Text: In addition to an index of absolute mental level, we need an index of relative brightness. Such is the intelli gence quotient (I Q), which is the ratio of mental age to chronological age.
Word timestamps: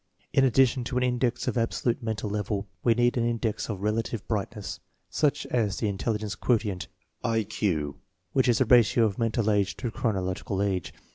In 0.33 0.43
addition 0.43 0.83
to 0.85 0.97
an 0.97 1.03
index 1.03 1.47
of 1.47 1.59
absolute 1.59 2.01
mental 2.01 2.27
level, 2.27 2.65
we 2.83 2.95
need 2.95 3.17
an 3.17 3.29
index 3.29 3.69
of 3.69 3.81
relative 3.83 4.27
brightness. 4.27 4.79
Such 5.11 5.45
is 5.51 5.77
the 5.77 5.85
intelli 5.93 6.17
gence 6.17 6.35
quotient 6.39 6.87
(I 7.23 7.43
Q), 7.43 7.97
which 8.33 8.47
is 8.47 8.57
the 8.57 8.65
ratio 8.65 9.05
of 9.05 9.19
mental 9.19 9.51
age 9.51 9.77
to 9.77 9.91
chronological 9.91 10.63
age. 10.63 10.91